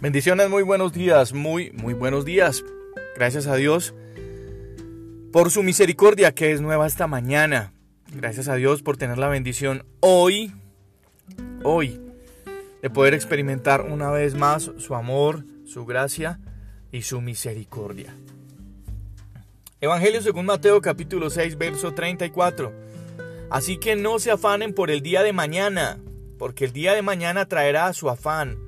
Bendiciones, 0.00 0.48
muy 0.48 0.62
buenos 0.62 0.92
días, 0.92 1.32
muy, 1.32 1.72
muy 1.72 1.92
buenos 1.92 2.24
días. 2.24 2.64
Gracias 3.16 3.48
a 3.48 3.56
Dios 3.56 3.96
por 5.32 5.50
su 5.50 5.64
misericordia 5.64 6.32
que 6.32 6.52
es 6.52 6.60
nueva 6.60 6.86
esta 6.86 7.08
mañana. 7.08 7.72
Gracias 8.14 8.46
a 8.46 8.54
Dios 8.54 8.82
por 8.82 8.96
tener 8.96 9.18
la 9.18 9.26
bendición 9.26 9.84
hoy, 9.98 10.54
hoy, 11.64 12.00
de 12.80 12.90
poder 12.90 13.12
experimentar 13.12 13.80
una 13.90 14.12
vez 14.12 14.36
más 14.36 14.70
su 14.78 14.94
amor, 14.94 15.44
su 15.66 15.84
gracia 15.84 16.38
y 16.92 17.02
su 17.02 17.20
misericordia. 17.20 18.14
Evangelio 19.80 20.22
según 20.22 20.46
Mateo 20.46 20.80
capítulo 20.80 21.28
6, 21.28 21.58
verso 21.58 21.92
34. 21.92 22.72
Así 23.50 23.78
que 23.78 23.96
no 23.96 24.20
se 24.20 24.30
afanen 24.30 24.74
por 24.74 24.92
el 24.92 25.02
día 25.02 25.24
de 25.24 25.32
mañana, 25.32 25.98
porque 26.38 26.66
el 26.66 26.72
día 26.72 26.94
de 26.94 27.02
mañana 27.02 27.46
traerá 27.46 27.92
su 27.92 28.08
afán 28.08 28.67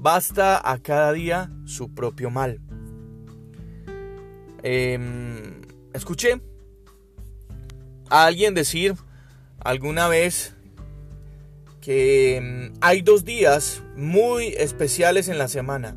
Basta 0.00 0.60
a 0.64 0.78
cada 0.78 1.12
día 1.12 1.50
su 1.64 1.92
propio 1.92 2.30
mal. 2.30 2.60
Em, 4.62 5.60
escuché 5.92 6.40
a 8.08 8.26
alguien 8.26 8.54
decir 8.54 8.94
alguna 9.60 10.08
vez 10.08 10.54
que 11.80 12.36
em, 12.36 12.72
hay 12.80 13.02
dos 13.02 13.24
días 13.24 13.82
muy 13.96 14.48
especiales 14.56 15.28
en 15.28 15.36
la 15.36 15.48
semana. 15.48 15.96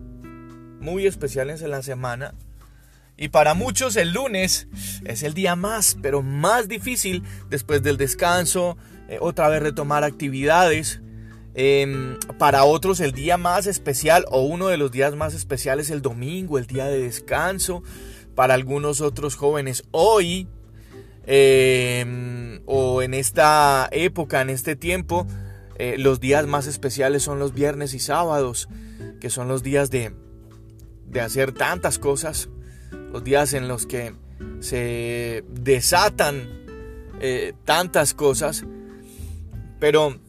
Muy 0.79 1.05
especiales 1.05 1.61
en 1.61 1.69
la 1.69 1.83
semana. 1.83 2.33
Y 3.17 3.29
para 3.29 3.53
muchos 3.53 3.97
el 3.97 4.13
lunes 4.13 4.67
es 5.05 5.21
el 5.21 5.35
día 5.35 5.55
más, 5.55 5.95
pero 6.01 6.23
más 6.23 6.67
difícil 6.67 7.21
después 7.51 7.83
del 7.83 7.97
descanso, 7.97 8.77
eh, 9.09 9.19
otra 9.21 9.47
vez 9.47 9.61
retomar 9.61 10.03
actividades. 10.03 11.01
Em, 11.53 12.17
para 12.37 12.63
otros 12.63 13.01
el 13.01 13.11
día 13.11 13.37
más 13.37 13.67
especial 13.67 14.25
o 14.31 14.41
uno 14.41 14.67
de 14.67 14.77
los 14.77 14.91
días 14.91 15.15
más 15.15 15.33
especiales 15.33 15.89
el 15.89 16.01
domingo, 16.01 16.57
el 16.57 16.65
día 16.65 16.85
de 16.85 17.01
descanso. 17.01 17.83
Para 18.35 18.53
algunos 18.53 19.01
otros 19.01 19.35
jóvenes 19.35 19.83
hoy 19.91 20.47
em, 21.25 22.61
o 22.65 23.01
en 23.01 23.13
esta 23.13 23.89
época, 23.91 24.41
en 24.41 24.49
este 24.49 24.77
tiempo, 24.77 25.27
eh, 25.75 25.95
los 25.97 26.21
días 26.21 26.47
más 26.47 26.67
especiales 26.67 27.23
son 27.23 27.39
los 27.39 27.53
viernes 27.53 27.93
y 27.93 27.99
sábados, 27.99 28.69
que 29.19 29.29
son 29.29 29.49
los 29.49 29.63
días 29.63 29.91
de, 29.91 30.13
de 31.07 31.19
hacer 31.19 31.51
tantas 31.51 31.99
cosas, 31.99 32.49
los 33.11 33.23
días 33.23 33.53
en 33.53 33.67
los 33.67 33.85
que 33.85 34.13
se 34.61 35.43
desatan 35.49 36.47
eh, 37.19 37.53
tantas 37.65 38.13
cosas. 38.13 38.63
Pero 39.79 40.19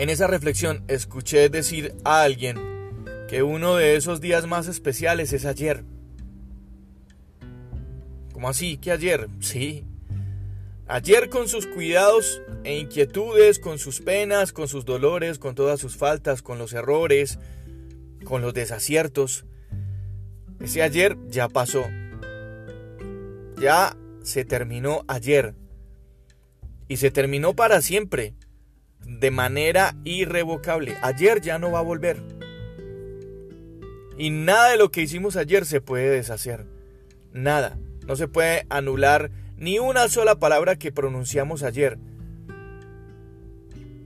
en 0.00 0.08
esa 0.08 0.26
reflexión 0.26 0.82
escuché 0.88 1.50
decir 1.50 1.94
a 2.04 2.22
alguien 2.22 2.56
que 3.28 3.42
uno 3.42 3.76
de 3.76 3.96
esos 3.96 4.22
días 4.22 4.46
más 4.46 4.66
especiales 4.66 5.34
es 5.34 5.44
ayer. 5.44 5.84
¿Cómo 8.32 8.48
así? 8.48 8.78
¿Que 8.78 8.92
ayer? 8.92 9.28
Sí. 9.40 9.84
Ayer 10.88 11.28
con 11.28 11.48
sus 11.48 11.66
cuidados 11.66 12.40
e 12.64 12.78
inquietudes, 12.78 13.58
con 13.58 13.78
sus 13.78 14.00
penas, 14.00 14.54
con 14.54 14.68
sus 14.68 14.86
dolores, 14.86 15.38
con 15.38 15.54
todas 15.54 15.78
sus 15.78 15.98
faltas, 15.98 16.40
con 16.40 16.56
los 16.56 16.72
errores, 16.72 17.38
con 18.24 18.40
los 18.40 18.54
desaciertos. 18.54 19.44
Ese 20.60 20.82
ayer 20.82 21.18
ya 21.28 21.50
pasó. 21.50 21.84
Ya 23.60 23.94
se 24.22 24.46
terminó 24.46 25.04
ayer. 25.08 25.54
Y 26.88 26.96
se 26.96 27.10
terminó 27.10 27.54
para 27.54 27.82
siempre 27.82 28.32
de 29.04 29.30
manera 29.30 29.96
irrevocable. 30.04 30.96
Ayer 31.02 31.40
ya 31.40 31.58
no 31.58 31.70
va 31.70 31.80
a 31.80 31.82
volver. 31.82 32.22
Y 34.16 34.30
nada 34.30 34.70
de 34.70 34.76
lo 34.76 34.90
que 34.90 35.02
hicimos 35.02 35.36
ayer 35.36 35.64
se 35.64 35.80
puede 35.80 36.10
deshacer. 36.10 36.66
Nada. 37.32 37.78
No 38.06 38.16
se 38.16 38.28
puede 38.28 38.66
anular 38.68 39.30
ni 39.56 39.78
una 39.78 40.08
sola 40.08 40.38
palabra 40.38 40.76
que 40.76 40.92
pronunciamos 40.92 41.62
ayer. 41.62 41.98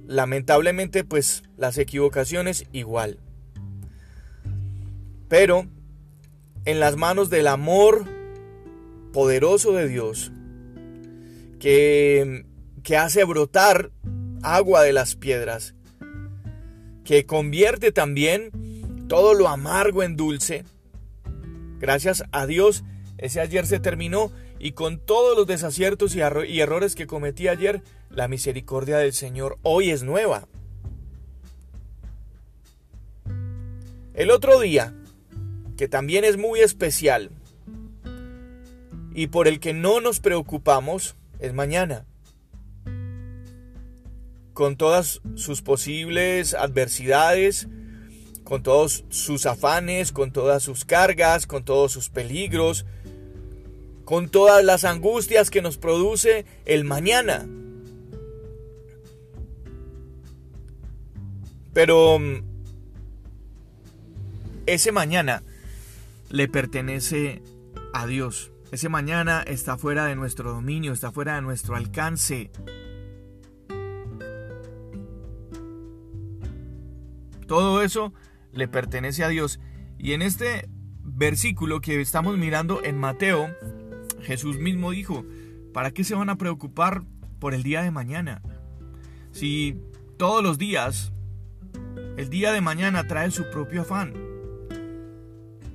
Lamentablemente, 0.07 1.05
pues 1.05 1.43
las 1.57 1.79
equivocaciones 1.79 2.67
igual. 2.73 3.19
Pero 5.29 5.67
en 6.65 6.81
las 6.81 6.97
manos 6.97 7.31
del 7.31 7.47
amor 7.47 8.05
poderoso 9.13 9.73
de 9.73 9.89
Dios, 9.89 10.33
que, 11.59 12.45
que 12.83 12.97
hace 12.97 13.25
brotar 13.25 13.91
agua 14.45 14.83
de 14.83 14.93
las 14.93 15.17
piedras, 15.17 15.75
que 17.05 17.27
convierte 17.27 17.93
también 17.93 18.51
todo 19.09 19.35
lo 19.35 19.49
amargo 19.49 20.03
en 20.03 20.17
dulce. 20.17 20.65
Gracias 21.79 22.25
a 22.31 22.47
Dios, 22.47 22.85
ese 23.19 23.41
ayer 23.41 23.67
se 23.67 23.81
terminó 23.81 24.31
y 24.59 24.73
con 24.73 24.99
todos 24.99 25.37
los 25.37 25.47
desaciertos 25.47 26.15
y, 26.15 26.21
errores 26.61 26.95
que 26.95 27.07
cometí 27.07 27.49
ayer, 27.49 27.83
la 28.11 28.29
misericordia 28.29 28.99
del 28.99 29.13
Señor 29.13 29.59
hoy 29.63 29.91
es 29.91 30.03
nueva. 30.03 30.47
El 34.15 34.31
otro 34.31 34.61
día, 34.61 34.95
que 35.77 35.89
también 35.89 36.25
es 36.25 36.37
muy 36.37 36.61
especial 36.61 37.31
y 39.13 39.27
por 39.27 39.49
el 39.49 39.59
que 39.59 39.73
no 39.73 40.01
nos 40.01 40.21
preocupamos, 40.21 41.17
es 41.41 41.53
mañana 41.53 42.07
con 44.55 44.77
todas 44.77 45.21
sus 45.35 45.63
posibles 45.63 46.55
adversidades, 46.55 47.69
con 48.45 48.63
todos 48.63 49.05
sus 49.11 49.47
afanes, 49.47 50.13
con 50.13 50.33
todas 50.33 50.63
sus 50.63 50.85
cargas, 50.85 51.47
con 51.47 51.65
todos 51.65 51.93
sus 51.93 52.09
peligros, 52.09 52.87
con 54.05 54.29
todas 54.29 54.65
las 54.65 54.85
angustias 54.85 55.51
que 55.51 55.61
nos 55.61 55.77
produce 55.77 56.47
el 56.65 56.85
mañana. 56.85 57.47
Pero 61.73 62.19
mm, 62.21 62.43
ese 64.67 64.93
mañana 64.93 65.43
le 66.31 66.49
pertenece 66.49 67.43
a 67.93 68.07
Dios. 68.07 68.53
Ese 68.71 68.89
mañana 68.89 69.43
está 69.47 69.77
fuera 69.79 70.07
de 70.07 70.17
nuestro 70.17 70.53
dominio, 70.53 70.93
está 70.93 71.11
fuera 71.11 71.37
de 71.37 71.43
nuestro 71.43 71.75
alcance. 71.75 72.51
Todo 77.47 77.83
eso 77.83 78.13
le 78.53 78.69
pertenece 78.69 79.25
a 79.25 79.29
Dios. 79.29 79.61
Y 79.99 80.13
en 80.13 80.23
este 80.23 80.69
versículo 81.03 81.81
que 81.81 82.01
estamos 82.01 82.37
mirando 82.39 82.83
en 82.83 82.99
Mateo, 82.99 83.49
Jesús 84.23 84.59
mismo 84.59 84.91
dijo, 84.91 85.25
¿para 85.73 85.91
qué 85.91 86.05
se 86.05 86.15
van 86.15 86.31
a 86.31 86.37
preocupar 86.37 87.03
por 87.39 87.55
el 87.55 87.63
día 87.63 87.83
de 87.83 87.91
mañana? 87.91 88.43
Si 89.33 89.81
todos 90.17 90.43
los 90.43 90.59
días, 90.59 91.13
el 92.17 92.31
día 92.31 92.53
de 92.53 92.61
mañana 92.61 93.07
trae 93.07 93.31
su 93.31 93.51
propio 93.51 93.83
afán. 93.83 94.15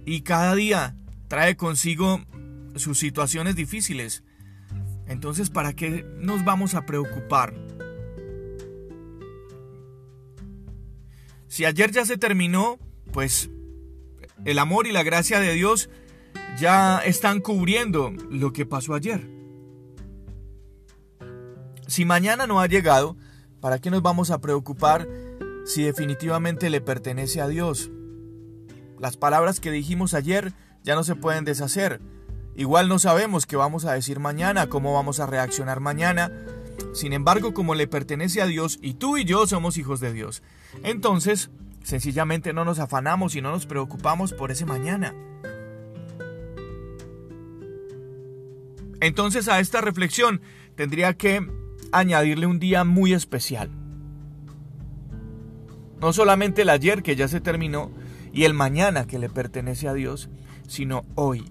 Y 0.06 0.22
cada 0.22 0.56
día 0.56 0.96
trae 1.28 1.56
consigo 1.56 2.22
sus 2.75 2.97
situaciones 2.97 3.56
difíciles. 3.56 4.24
Entonces, 5.07 5.50
¿para 5.50 5.74
qué 5.74 6.06
nos 6.18 6.46
vamos 6.46 6.75
a 6.75 6.86
preocupar? 6.86 7.53
Si 11.50 11.66
ayer 11.66 11.92
ya 11.92 12.06
se 12.06 12.18
terminó, 12.18 12.78
pues 13.12 13.50
el 14.46 14.60
amor 14.60 14.88
y 14.88 14.92
la 14.92 15.04
gracia 15.04 15.40
de 15.40 15.54
Dios 15.54 15.90
ya 16.58 17.00
están 17.00 17.42
cubriendo 17.42 18.12
lo 18.30 18.54
que 18.54 18.68
pasó 18.68 18.94
ayer. 18.94 19.28
Si 21.88 22.06
mañana 22.06 22.46
no 22.46 22.62
ha 22.62 22.68
llegado, 22.68 23.18
¿para 23.60 23.80
qué 23.80 23.90
nos 23.90 24.04
vamos 24.04 24.30
a 24.30 24.40
preocupar 24.40 25.07
si 25.66 25.84
definitivamente 25.84 26.69
le 26.69 26.81
pertenece 26.81 27.42
a 27.42 27.48
Dios? 27.48 27.90
Las 29.00 29.18
palabras 29.18 29.60
que 29.60 29.72
dijimos 29.72 30.13
ayer 30.13 30.54
ya 30.84 30.94
no 30.94 31.04
se 31.04 31.16
pueden 31.16 31.45
deshacer. 31.45 32.00
Igual 32.56 32.90
no 32.90 33.00
sabemos 33.00 33.48
qué 33.48 33.56
vamos 33.56 33.86
a 33.86 33.94
decir 33.94 34.19
mañana, 34.19 34.69
cómo 34.69 34.94
vamos 34.94 35.19
a 35.19 35.25
reaccionar 35.25 35.80
mañana. 35.80 36.31
Sin 36.94 37.14
embargo, 37.14 37.54
como 37.54 37.76
le 37.76 37.88
pertenece 37.88 38.42
a 38.42 38.46
Dios 38.46 38.80
y 38.81 38.96
tú 38.96 39.18
y 39.18 39.26
yo 39.26 39.48
somos 39.48 39.78
hijos 39.78 40.00
de 40.00 40.14
Dios, 40.14 40.44
entonces, 40.84 41.50
sencillamente 41.84 42.54
no 42.54 42.66
nos 42.66 42.80
afanamos 42.80 43.36
y 43.36 43.42
no 43.42 43.52
nos 43.52 43.66
preocupamos 43.66 44.34
por 44.34 44.52
ese 44.52 44.66
mañana. 44.66 45.14
Entonces 49.02 49.48
a 49.48 49.60
esta 49.60 49.81
reflexión 49.81 50.42
tendría 50.76 51.14
que 51.14 51.48
añadirle 51.92 52.46
un 52.46 52.60
día 52.60 52.84
muy 52.84 53.14
especial. 53.14 53.70
No 56.02 56.14
solamente 56.14 56.62
el 56.62 56.70
ayer 56.70 57.04
que 57.04 57.16
ya 57.16 57.28
se 57.28 57.42
terminó 57.42 57.92
y 58.34 58.44
el 58.44 58.54
mañana 58.54 59.08
que 59.08 59.20
le 59.20 59.30
pertenece 59.30 59.88
a 59.88 59.94
Dios, 59.94 60.30
sino 60.68 61.06
hoy. 61.16 61.46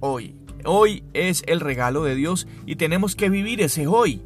Hoy. 0.00 0.36
Hoy 0.64 1.04
es 1.14 1.42
el 1.46 1.60
regalo 1.60 2.04
de 2.04 2.14
Dios 2.14 2.46
y 2.66 2.76
tenemos 2.76 3.16
que 3.16 3.30
vivir 3.30 3.60
ese 3.60 3.86
hoy. 3.86 4.22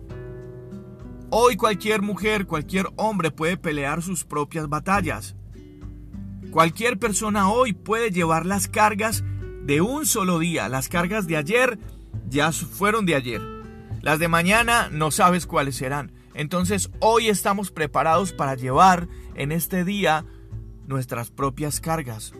Hoy 1.31 1.57
cualquier 1.57 2.03
mujer, 2.03 2.47
cualquier 2.47 2.87
hombre 2.97 3.31
puede 3.31 3.57
pelear 3.57 4.03
sus 4.03 4.25
propias 4.25 4.69
batallas. 4.69 5.35
Cualquier 6.51 6.99
persona 6.99 7.51
hoy 7.51 7.73
puede 7.73 8.11
llevar 8.11 8.45
las 8.45 8.69
cargas 8.69 9.25
de 9.65 9.81
un 9.81 10.05
solo 10.05 10.39
día. 10.39 10.69
Las 10.69 10.89
cargas 10.89 11.27
de 11.27 11.37
ayer 11.37 11.79
ya 12.29 12.53
fueron 12.53 13.07
de 13.07 13.15
ayer. 13.15 13.41
Las 14.03 14.19
de 14.19 14.29
mañana 14.29 14.89
no 14.91 15.11
sabes 15.11 15.47
cuáles 15.47 15.77
serán. 15.77 16.13
Entonces 16.35 16.91
hoy 17.01 17.29
estamos 17.29 17.71
preparados 17.71 18.33
para 18.33 18.55
llevar 18.55 19.09
en 19.35 19.53
este 19.53 19.85
día 19.85 20.27
nuestras 20.87 21.31
propias 21.31 21.81
cargas. 21.81 22.35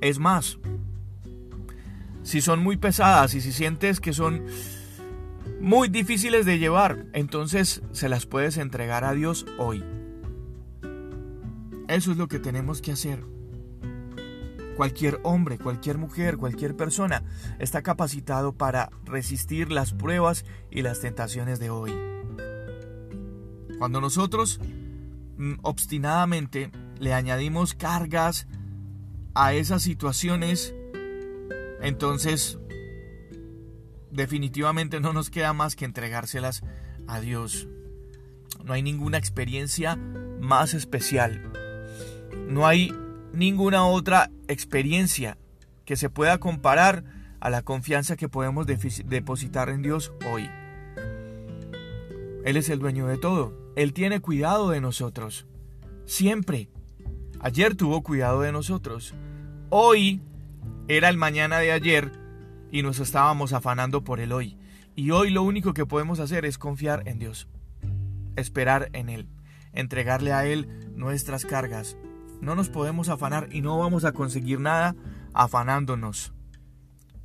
Es 0.00 0.18
más, 0.18 0.58
si 2.22 2.40
son 2.40 2.62
muy 2.62 2.76
pesadas 2.76 3.34
y 3.34 3.40
si 3.40 3.52
sientes 3.52 4.00
que 4.00 4.12
son 4.12 4.44
muy 5.60 5.88
difíciles 5.88 6.44
de 6.44 6.58
llevar, 6.58 7.06
entonces 7.12 7.82
se 7.92 8.08
las 8.08 8.26
puedes 8.26 8.56
entregar 8.56 9.04
a 9.04 9.12
Dios 9.12 9.46
hoy. 9.58 9.84
Eso 11.88 12.10
es 12.10 12.16
lo 12.16 12.28
que 12.28 12.38
tenemos 12.38 12.80
que 12.80 12.92
hacer. 12.92 13.24
Cualquier 14.76 15.20
hombre, 15.22 15.58
cualquier 15.58 15.98
mujer, 15.98 16.38
cualquier 16.38 16.74
persona 16.74 17.22
está 17.58 17.82
capacitado 17.82 18.52
para 18.52 18.90
resistir 19.04 19.70
las 19.70 19.92
pruebas 19.92 20.44
y 20.70 20.82
las 20.82 21.00
tentaciones 21.00 21.58
de 21.58 21.70
hoy. 21.70 21.92
Cuando 23.78 24.00
nosotros 24.00 24.58
mm, 25.36 25.54
obstinadamente 25.62 26.70
le 26.98 27.12
añadimos 27.12 27.74
cargas 27.74 28.46
a 29.34 29.54
esas 29.54 29.82
situaciones, 29.82 30.74
entonces 31.82 32.58
definitivamente 34.10 35.00
no 35.00 35.12
nos 35.12 35.30
queda 35.30 35.52
más 35.52 35.76
que 35.76 35.84
entregárselas 35.84 36.62
a 37.06 37.20
Dios. 37.20 37.68
No 38.64 38.72
hay 38.72 38.82
ninguna 38.82 39.18
experiencia 39.18 39.96
más 39.96 40.74
especial. 40.74 41.52
No 42.46 42.66
hay 42.66 42.94
ninguna 43.32 43.86
otra 43.86 44.30
experiencia 44.48 45.38
que 45.84 45.96
se 45.96 46.10
pueda 46.10 46.38
comparar 46.38 47.04
a 47.40 47.50
la 47.50 47.62
confianza 47.62 48.16
que 48.16 48.28
podemos 48.28 48.66
depositar 48.66 49.68
en 49.68 49.82
Dios 49.82 50.12
hoy. 50.30 50.48
Él 52.44 52.56
es 52.56 52.68
el 52.68 52.78
dueño 52.78 53.06
de 53.06 53.18
todo. 53.18 53.52
Él 53.74 53.92
tiene 53.92 54.20
cuidado 54.20 54.70
de 54.70 54.80
nosotros. 54.80 55.46
Siempre. 56.04 56.68
Ayer 57.40 57.74
tuvo 57.74 58.02
cuidado 58.02 58.42
de 58.42 58.52
nosotros. 58.52 59.14
Hoy 59.70 60.20
era 60.88 61.08
el 61.08 61.16
mañana 61.16 61.58
de 61.58 61.72
ayer 61.72 62.12
y 62.70 62.82
nos 62.82 62.98
estábamos 62.98 63.52
afanando 63.52 64.04
por 64.04 64.20
el 64.20 64.32
hoy. 64.32 64.58
Y 64.94 65.10
hoy 65.10 65.30
lo 65.30 65.42
único 65.42 65.74
que 65.74 65.86
podemos 65.86 66.20
hacer 66.20 66.44
es 66.44 66.58
confiar 66.58 67.02
en 67.06 67.18
Dios. 67.18 67.48
Esperar 68.36 68.90
en 68.92 69.08
Él. 69.08 69.28
Entregarle 69.72 70.32
a 70.32 70.46
Él 70.46 70.68
nuestras 70.94 71.44
cargas. 71.44 71.96
No 72.40 72.54
nos 72.54 72.68
podemos 72.68 73.08
afanar 73.08 73.48
y 73.52 73.60
no 73.60 73.78
vamos 73.78 74.04
a 74.04 74.12
conseguir 74.12 74.60
nada 74.60 74.94
afanándonos. 75.32 76.32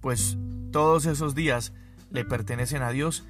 Pues 0.02 0.38
todos 0.72 1.06
esos 1.06 1.36
días 1.36 1.74
le 2.12 2.24
pertenecen 2.24 2.84
a 2.84 2.92
Dios 2.92 3.26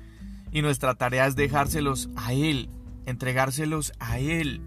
y 0.52 0.62
nuestra 0.62 0.96
tarea 0.96 1.28
es 1.28 1.36
dejárselos 1.36 2.10
a 2.16 2.34
Él 2.34 2.70
entregárselos 3.08 3.94
a 4.00 4.20
Él. 4.20 4.62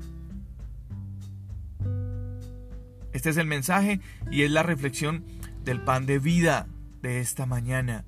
Este 3.12 3.31
es 3.31 3.37
el 3.37 3.47
mensaje 3.47 4.01
y 4.31 4.43
es 4.43 4.51
la 4.51 4.62
reflexión 4.62 5.25
del 5.65 5.81
pan 5.83 6.07
de 6.07 6.19
vida 6.19 6.67
de 7.03 7.21
esta 7.21 7.47
mañana. 7.47 8.05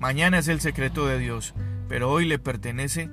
Mañana 0.00 0.38
es 0.38 0.48
el 0.48 0.60
secreto 0.60 1.06
de 1.06 1.18
Dios, 1.18 1.54
pero 1.88 2.10
hoy 2.10 2.26
le 2.26 2.38
pertenece 2.38 3.10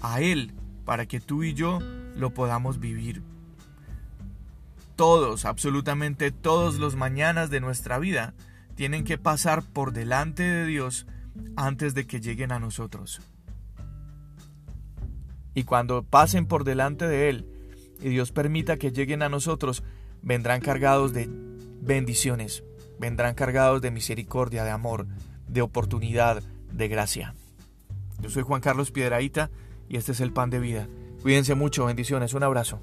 a 0.00 0.20
Él 0.20 0.52
para 0.84 1.06
que 1.06 1.20
tú 1.20 1.42
y 1.42 1.54
yo 1.54 1.80
lo 2.14 2.34
podamos 2.34 2.80
vivir. 2.80 3.22
Todos, 4.96 5.44
absolutamente 5.44 6.32
todos 6.32 6.78
los 6.78 6.96
mañanas 6.96 7.50
de 7.50 7.60
nuestra 7.60 7.98
vida 7.98 8.34
tienen 8.74 9.04
que 9.04 9.18
pasar 9.18 9.62
por 9.62 9.92
delante 9.92 10.42
de 10.42 10.66
Dios 10.66 11.06
antes 11.56 11.94
de 11.94 12.06
que 12.06 12.20
lleguen 12.20 12.52
a 12.52 12.58
nosotros 12.58 13.20
y 15.58 15.64
cuando 15.64 16.04
pasen 16.04 16.46
por 16.46 16.62
delante 16.62 17.08
de 17.08 17.28
Él 17.28 17.57
y 18.00 18.08
Dios 18.08 18.32
permita 18.32 18.76
que 18.76 18.92
lleguen 18.92 19.22
a 19.22 19.28
nosotros, 19.28 19.82
vendrán 20.22 20.60
cargados 20.60 21.12
de 21.12 21.28
bendiciones, 21.80 22.64
vendrán 22.98 23.34
cargados 23.34 23.80
de 23.82 23.90
misericordia, 23.90 24.64
de 24.64 24.70
amor, 24.70 25.06
de 25.48 25.62
oportunidad, 25.62 26.42
de 26.72 26.88
gracia. 26.88 27.34
Yo 28.20 28.30
soy 28.30 28.42
Juan 28.42 28.60
Carlos 28.60 28.90
Piedraíta 28.90 29.50
y 29.88 29.96
este 29.96 30.12
es 30.12 30.20
el 30.20 30.32
pan 30.32 30.50
de 30.50 30.60
vida. 30.60 30.88
Cuídense 31.22 31.54
mucho, 31.54 31.86
bendiciones, 31.86 32.34
un 32.34 32.42
abrazo. 32.42 32.80